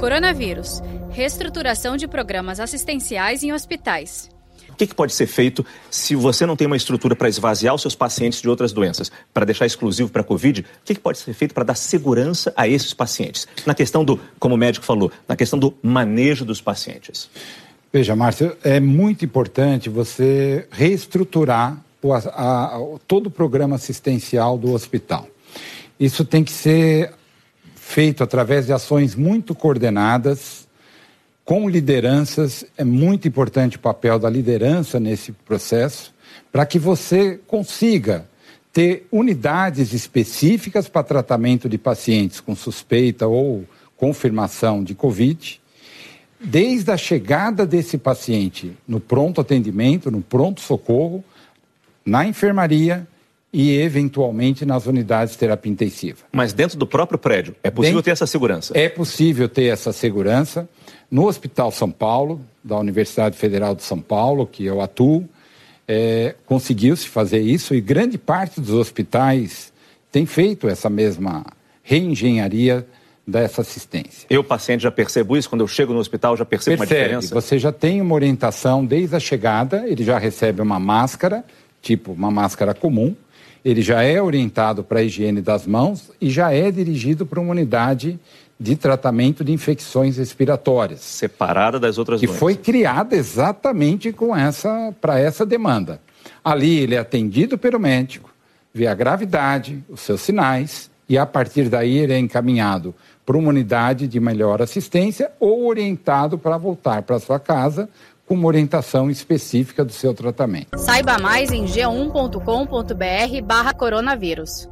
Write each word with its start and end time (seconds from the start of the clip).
Coronavírus. 0.00 0.82
Reestruturação 1.10 1.94
de 1.94 2.08
programas 2.08 2.58
assistenciais 2.58 3.42
em 3.42 3.52
hospitais. 3.52 4.30
O 4.70 4.74
que, 4.74 4.86
que, 4.86 4.94
pode 4.94 5.12
ser 5.12 5.26
feito 5.26 5.64
se 5.90 6.16
você 6.16 6.46
não 6.46 6.56
tem 6.56 6.66
uma 6.66 6.76
estrutura 6.76 7.14
para 7.14 7.28
esvaziar 7.28 7.74
os 7.74 7.82
seus 7.82 7.94
pacientes 7.94 8.40
de 8.40 8.48
outras 8.48 8.72
doenças, 8.72 9.12
para 9.34 9.44
deixar 9.44 9.66
exclusivo 9.66 10.08
para 10.08 10.22
a 10.22 10.24
Covid? 10.24 10.62
O 10.62 10.64
que, 10.86 10.94
que 10.94 11.00
pode 11.00 11.18
ser 11.18 11.34
feito 11.34 11.52
para 11.52 11.64
dar 11.64 11.74
segurança 11.74 12.50
a 12.56 12.66
esses 12.66 12.94
pacientes? 12.94 13.46
Na 13.66 13.74
questão 13.74 14.02
do, 14.02 14.18
como 14.38 14.54
o 14.54 14.58
médico 14.58 14.86
falou, 14.86 15.12
na 15.28 15.36
questão 15.36 15.58
do 15.58 15.74
manejo 15.82 16.46
dos 16.46 16.62
pacientes. 16.62 17.28
Veja, 17.92 18.16
Márcio, 18.16 18.56
é 18.64 18.80
muito 18.80 19.22
importante 19.22 19.90
você 19.90 20.66
reestruturar 20.70 21.76
o, 22.00 22.14
a, 22.14 22.18
a, 22.18 22.80
todo 23.06 23.26
o 23.26 23.30
programa 23.30 23.76
assistencial 23.76 24.56
do 24.56 24.72
hospital. 24.72 25.28
Isso 25.98 26.24
tem 26.24 26.42
que 26.42 26.52
ser 26.52 27.12
feito 27.90 28.22
através 28.22 28.66
de 28.66 28.72
ações 28.72 29.16
muito 29.16 29.52
coordenadas, 29.52 30.68
com 31.44 31.68
lideranças. 31.68 32.64
É 32.78 32.84
muito 32.84 33.26
importante 33.26 33.76
o 33.76 33.80
papel 33.80 34.16
da 34.16 34.30
liderança 34.30 35.00
nesse 35.00 35.32
processo, 35.32 36.14
para 36.52 36.64
que 36.64 36.78
você 36.78 37.40
consiga 37.48 38.24
ter 38.72 39.08
unidades 39.10 39.92
específicas 39.92 40.88
para 40.88 41.02
tratamento 41.02 41.68
de 41.68 41.76
pacientes 41.76 42.38
com 42.38 42.54
suspeita 42.54 43.26
ou 43.26 43.64
confirmação 43.96 44.84
de 44.84 44.94
Covid, 44.94 45.60
desde 46.40 46.92
a 46.92 46.96
chegada 46.96 47.66
desse 47.66 47.98
paciente 47.98 48.76
no 48.86 49.00
pronto 49.00 49.40
atendimento, 49.40 50.12
no 50.12 50.22
pronto 50.22 50.60
socorro, 50.60 51.24
na 52.06 52.24
enfermaria 52.24 53.06
e, 53.52 53.76
eventualmente, 53.76 54.64
nas 54.64 54.86
unidades 54.86 55.32
de 55.32 55.38
terapia 55.38 55.72
intensiva. 55.72 56.18
Mas 56.32 56.52
dentro 56.52 56.78
do 56.78 56.86
próprio 56.86 57.18
prédio, 57.18 57.54
é 57.62 57.70
possível 57.70 57.96
dentro, 57.96 58.04
ter 58.04 58.10
essa 58.12 58.26
segurança? 58.26 58.72
É 58.76 58.88
possível 58.88 59.48
ter 59.48 59.64
essa 59.64 59.92
segurança. 59.92 60.68
No 61.10 61.26
Hospital 61.26 61.72
São 61.72 61.90
Paulo, 61.90 62.40
da 62.62 62.78
Universidade 62.78 63.36
Federal 63.36 63.74
de 63.74 63.82
São 63.82 64.00
Paulo, 64.00 64.46
que 64.46 64.64
eu 64.64 64.80
atuo, 64.80 65.28
é, 65.88 66.36
conseguiu-se 66.46 67.08
fazer 67.08 67.40
isso 67.40 67.74
e 67.74 67.80
grande 67.80 68.16
parte 68.16 68.60
dos 68.60 68.70
hospitais 68.70 69.72
tem 70.12 70.26
feito 70.26 70.68
essa 70.68 70.88
mesma 70.88 71.44
reengenharia 71.82 72.86
dessa 73.26 73.60
assistência. 73.60 74.26
Eu, 74.30 74.42
paciente, 74.42 74.82
já 74.82 74.90
percebo 74.90 75.36
isso? 75.36 75.48
Quando 75.48 75.62
eu 75.62 75.68
chego 75.68 75.92
no 75.92 75.98
hospital, 75.98 76.36
já 76.36 76.44
percebo 76.44 76.78
Percebe, 76.78 77.00
uma 77.00 77.20
diferença? 77.20 77.34
Você 77.34 77.58
já 77.58 77.72
tem 77.72 78.00
uma 78.00 78.14
orientação 78.14 78.84
desde 78.84 79.16
a 79.16 79.20
chegada, 79.20 79.84
ele 79.86 80.04
já 80.04 80.18
recebe 80.18 80.62
uma 80.62 80.78
máscara, 80.78 81.44
tipo 81.80 82.12
uma 82.12 82.30
máscara 82.30 82.74
comum, 82.74 83.14
ele 83.64 83.82
já 83.82 84.02
é 84.02 84.20
orientado 84.20 84.82
para 84.82 85.00
a 85.00 85.02
higiene 85.02 85.40
das 85.40 85.66
mãos 85.66 86.10
e 86.20 86.30
já 86.30 86.52
é 86.52 86.70
dirigido 86.70 87.26
para 87.26 87.40
uma 87.40 87.50
unidade 87.50 88.18
de 88.58 88.76
tratamento 88.76 89.42
de 89.42 89.52
infecções 89.52 90.18
respiratórias. 90.18 91.00
Separada 91.00 91.80
das 91.80 91.96
outras 91.96 92.20
que 92.20 92.26
doenças. 92.26 92.36
Que 92.36 92.40
foi 92.40 92.54
criada 92.56 93.16
exatamente 93.16 94.12
com 94.12 94.36
essa, 94.36 94.94
para 95.00 95.18
essa 95.18 95.46
demanda. 95.46 96.00
Ali 96.44 96.78
ele 96.78 96.94
é 96.94 96.98
atendido 96.98 97.56
pelo 97.56 97.78
médico, 97.78 98.30
vê 98.72 98.86
a 98.86 98.94
gravidade, 98.94 99.82
os 99.88 100.00
seus 100.00 100.20
sinais, 100.20 100.90
e 101.08 101.18
a 101.18 101.26
partir 101.26 101.68
daí 101.68 101.98
ele 101.98 102.12
é 102.12 102.18
encaminhado 102.18 102.94
para 103.24 103.36
uma 103.36 103.48
unidade 103.48 104.06
de 104.06 104.20
melhor 104.20 104.60
assistência 104.60 105.30
ou 105.40 105.66
orientado 105.66 106.38
para 106.38 106.56
voltar 106.56 107.02
para 107.02 107.18
sua 107.18 107.38
casa 107.38 107.88
com 108.30 108.36
uma 108.36 108.46
orientação 108.46 109.10
específica 109.10 109.84
do 109.84 109.90
seu 109.90 110.14
tratamento. 110.14 110.78
Saiba 110.78 111.18
mais 111.18 111.50
em 111.50 111.64
g1.com.br 111.64 113.44
barra 113.44 113.74
coronavírus. 113.74 114.68